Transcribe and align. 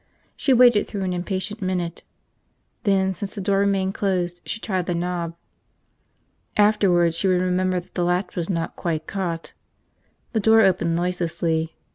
She 0.35 0.51
waited 0.51 0.87
through 0.87 1.03
an 1.03 1.13
impatient 1.13 1.61
minute. 1.61 2.03
Then, 2.85 3.13
since 3.13 3.35
the 3.35 3.41
door 3.41 3.59
remained 3.59 3.93
closed, 3.93 4.41
she 4.47 4.59
tried 4.59 4.87
the 4.87 4.95
knob. 4.95 5.35
Afterward 6.57 7.13
she 7.13 7.27
would 7.27 7.39
remember 7.41 7.79
that 7.79 7.93
the 7.93 8.03
latch 8.03 8.35
was 8.35 8.49
not 8.49 8.75
quite 8.75 9.05
caught. 9.05 9.53
The 10.33 10.39
door 10.39 10.61
opened 10.61 10.95
noiselessly. 10.95 11.75